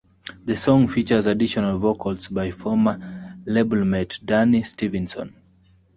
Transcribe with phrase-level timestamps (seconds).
[0.45, 2.97] The song features additional vocals by former
[3.45, 5.35] labelmate Dani Stevenson.